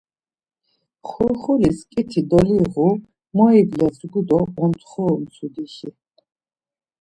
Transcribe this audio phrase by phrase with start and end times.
[1.09, 2.91] Xurt̆ulis ǩiti doliğu,
[3.35, 5.89] moibledzgu do ontxoru mtsudişi.